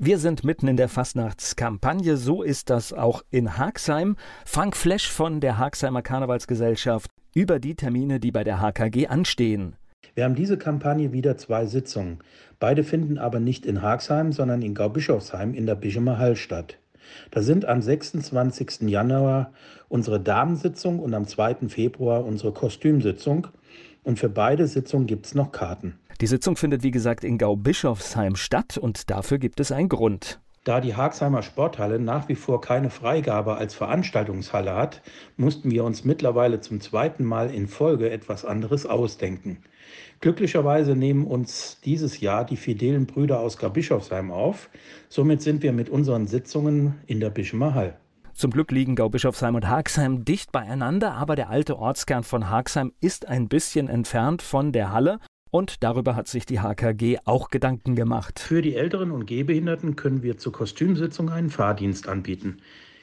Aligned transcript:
Wir 0.00 0.18
sind 0.18 0.44
mitten 0.44 0.68
in 0.68 0.76
der 0.76 0.88
Fastnachtskampagne, 0.88 2.16
so 2.16 2.44
ist 2.44 2.70
das 2.70 2.92
auch 2.92 3.24
in 3.32 3.58
Haagsheim. 3.58 4.14
Frank 4.46 4.76
Flesch 4.76 5.10
von 5.10 5.40
der 5.40 5.58
Haagheimer 5.58 6.02
Karnevalsgesellschaft 6.02 7.10
über 7.34 7.58
die 7.58 7.74
Termine, 7.74 8.20
die 8.20 8.30
bei 8.30 8.44
der 8.44 8.60
HKG 8.60 9.08
anstehen. 9.08 9.74
Wir 10.14 10.22
haben 10.22 10.36
diese 10.36 10.56
Kampagne 10.56 11.12
wieder 11.12 11.36
zwei 11.36 11.66
Sitzungen. 11.66 12.20
Beide 12.60 12.84
finden 12.84 13.18
aber 13.18 13.40
nicht 13.40 13.66
in 13.66 13.82
Haagsheim, 13.82 14.30
sondern 14.30 14.62
in 14.62 14.76
Gaubischofsheim 14.76 15.52
in 15.52 15.66
der 15.66 15.74
Bischemer 15.74 16.16
Hall 16.16 16.36
statt. 16.36 16.78
Da 17.32 17.42
sind 17.42 17.64
am 17.64 17.82
26. 17.82 18.82
Januar 18.82 19.52
unsere 19.88 20.20
Damensitzung 20.20 21.00
und 21.00 21.12
am 21.12 21.26
2. 21.26 21.68
Februar 21.70 22.24
unsere 22.24 22.52
Kostümsitzung. 22.52 23.48
Und 24.04 24.20
für 24.20 24.28
beide 24.28 24.68
Sitzungen 24.68 25.08
gibt 25.08 25.26
es 25.26 25.34
noch 25.34 25.50
Karten. 25.50 25.98
Die 26.20 26.26
Sitzung 26.26 26.56
findet 26.56 26.82
wie 26.82 26.90
gesagt 26.90 27.22
in 27.22 27.38
Gaubischofsheim 27.38 28.34
statt 28.34 28.76
und 28.76 29.08
dafür 29.08 29.38
gibt 29.38 29.60
es 29.60 29.70
einen 29.70 29.88
Grund. 29.88 30.40
Da 30.64 30.80
die 30.80 30.96
Haagheimer 30.96 31.42
Sporthalle 31.42 32.00
nach 32.00 32.28
wie 32.28 32.34
vor 32.34 32.60
keine 32.60 32.90
Freigabe 32.90 33.56
als 33.56 33.76
Veranstaltungshalle 33.76 34.74
hat, 34.74 35.00
mussten 35.36 35.70
wir 35.70 35.84
uns 35.84 36.04
mittlerweile 36.04 36.60
zum 36.60 36.80
zweiten 36.80 37.22
Mal 37.22 37.54
in 37.54 37.68
Folge 37.68 38.10
etwas 38.10 38.44
anderes 38.44 38.84
ausdenken. 38.84 39.58
Glücklicherweise 40.20 40.96
nehmen 40.96 41.24
uns 41.24 41.80
dieses 41.84 42.18
Jahr 42.18 42.44
die 42.44 42.56
fidelen 42.56 43.06
Brüder 43.06 43.38
aus 43.38 43.56
Gaubischofsheim 43.56 44.32
auf. 44.32 44.70
Somit 45.08 45.40
sind 45.40 45.62
wir 45.62 45.72
mit 45.72 45.88
unseren 45.88 46.26
Sitzungen 46.26 46.96
in 47.06 47.20
der 47.20 47.30
Bischemer 47.30 47.74
Hall. 47.74 47.96
Zum 48.34 48.50
Glück 48.50 48.72
liegen 48.72 48.96
Gaubischofsheim 48.96 49.54
und 49.54 49.68
Haagsheim 49.68 50.24
dicht 50.24 50.50
beieinander, 50.50 51.14
aber 51.14 51.36
der 51.36 51.48
alte 51.48 51.78
Ortskern 51.78 52.24
von 52.24 52.50
Haagsheim 52.50 52.92
ist 53.00 53.28
ein 53.28 53.48
bisschen 53.48 53.88
entfernt 53.88 54.42
von 54.42 54.72
der 54.72 54.92
Halle 54.92 55.20
und 55.50 55.82
darüber 55.82 56.16
hat 56.16 56.28
sich 56.28 56.46
die 56.46 56.60
HKG 56.60 57.18
auch 57.24 57.50
Gedanken 57.50 57.94
gemacht. 57.94 58.38
Für 58.38 58.62
die 58.62 58.74
Älteren 58.76 59.10
und 59.10 59.26
Gehbehinderten 59.26 59.96
können 59.96 60.22
wir 60.22 60.38
zur 60.38 60.52
Kostümsitzung 60.52 61.30
einen 61.30 61.50
Fahrdienst 61.50 62.08
anbieten. 62.08 62.58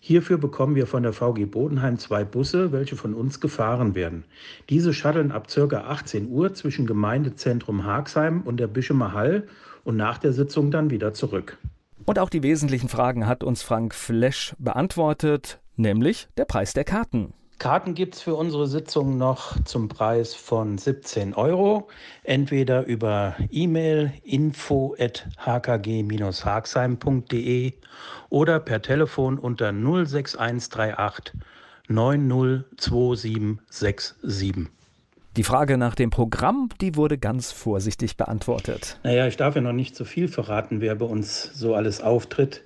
Hierfür 0.00 0.38
bekommen 0.38 0.76
wir 0.76 0.86
von 0.86 1.02
der 1.02 1.12
VG 1.12 1.46
Bodenheim 1.46 1.98
zwei 1.98 2.24
Busse, 2.24 2.70
welche 2.70 2.96
von 2.96 3.14
uns 3.14 3.40
gefahren 3.40 3.94
werden. 3.94 4.24
Diese 4.68 4.94
shutteln 4.94 5.32
ab 5.32 5.48
ca. 5.48 5.78
18 5.78 6.28
Uhr 6.28 6.54
zwischen 6.54 6.86
Gemeindezentrum 6.86 7.84
Haagsheim 7.84 8.42
und 8.42 8.58
der 8.58 8.68
Bischemer 8.68 9.12
Hall 9.12 9.48
und 9.84 9.96
nach 9.96 10.18
der 10.18 10.32
Sitzung 10.32 10.70
dann 10.70 10.90
wieder 10.90 11.12
zurück. 11.12 11.58
Und 12.04 12.20
auch 12.20 12.30
die 12.30 12.44
wesentlichen 12.44 12.88
Fragen 12.88 13.26
hat 13.26 13.42
uns 13.42 13.62
Frank 13.62 13.94
Flesch 13.94 14.54
beantwortet, 14.58 15.58
nämlich 15.74 16.28
der 16.36 16.44
Preis 16.44 16.72
der 16.72 16.84
Karten. 16.84 17.32
Karten 17.58 17.94
gibt 17.94 18.16
es 18.16 18.22
für 18.22 18.34
unsere 18.34 18.66
Sitzung 18.66 19.16
noch 19.16 19.56
zum 19.64 19.88
Preis 19.88 20.34
von 20.34 20.76
17 20.76 21.32
Euro. 21.34 21.88
Entweder 22.22 22.84
über 22.84 23.34
E-Mail 23.50 24.12
info 24.24 24.94
at 24.98 25.26
hkg-hagsheim.de 25.38 27.72
oder 28.28 28.60
per 28.60 28.82
Telefon 28.82 29.38
unter 29.38 29.72
06138 29.72 31.32
902767. 31.88 34.68
Die 35.36 35.44
Frage 35.44 35.78
nach 35.78 35.94
dem 35.94 36.10
Programm, 36.10 36.68
die 36.80 36.96
wurde 36.96 37.18
ganz 37.18 37.52
vorsichtig 37.52 38.16
beantwortet. 38.16 38.98
Naja, 39.02 39.26
ich 39.26 39.36
darf 39.36 39.54
ja 39.54 39.60
noch 39.60 39.72
nicht 39.72 39.94
so 39.96 40.04
viel 40.04 40.28
verraten, 40.28 40.80
wer 40.80 40.94
bei 40.94 41.06
uns 41.06 41.50
so 41.54 41.74
alles 41.74 42.00
auftritt. 42.00 42.62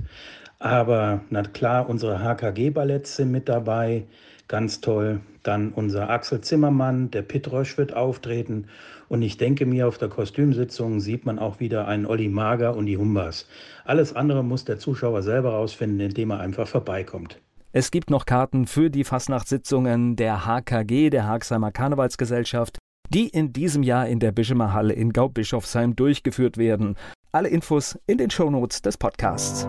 Aber 0.59 1.23
na 1.31 1.43
klar, 1.43 1.89
unsere 1.89 2.21
HKG-Balletts 2.21 3.17
sind 3.17 3.31
mit 3.31 3.49
dabei. 3.49 4.05
Ganz 4.50 4.81
toll. 4.81 5.21
Dann 5.44 5.71
unser 5.71 6.11
Axel 6.11 6.41
Zimmermann, 6.41 7.12
der 7.12 7.22
Pitrosch 7.22 7.78
wird 7.78 7.94
auftreten. 7.94 8.66
Und 9.09 9.22
ich 9.22 9.37
denke 9.37 9.65
mir, 9.65 9.87
auf 9.87 9.97
der 9.97 10.09
Kostümsitzung 10.09 10.99
sieht 10.99 11.25
man 11.25 11.38
auch 11.38 11.61
wieder 11.61 11.87
einen 11.87 12.05
Olli 12.05 12.28
Mager 12.28 12.75
und 12.75 12.87
die 12.87 12.97
Humbas. 12.97 13.47
Alles 13.84 14.12
andere 14.12 14.43
muss 14.43 14.65
der 14.65 14.81
Zuschauer 14.81 15.22
selber 15.22 15.50
rausfinden, 15.50 16.00
indem 16.00 16.31
er 16.31 16.41
einfach 16.41 16.66
vorbeikommt. 16.66 17.41
Es 17.71 17.93
gibt 17.93 18.11
noch 18.11 18.27
Karten 18.27 18.66
für 18.66 18.91
die 18.91 19.05
Fastnachtssitzungen 19.05 20.16
der 20.16 20.44
HKG, 20.44 21.11
der 21.11 21.28
Haagheimer 21.28 21.71
Karnevalsgesellschaft, 21.71 22.77
die 23.09 23.28
in 23.28 23.53
diesem 23.53 23.84
Jahr 23.84 24.09
in 24.09 24.19
der 24.19 24.32
Bischemer 24.32 24.72
Halle 24.72 24.94
in 24.94 25.12
Gaubischofsheim 25.12 25.94
durchgeführt 25.94 26.59
werden. 26.59 26.97
Alle 27.31 27.50
Infos 27.50 27.97
in 28.09 28.19
den 28.19 28.31
Shownotes 28.31 28.82
des 28.82 28.99
Podcasts. 28.99 29.69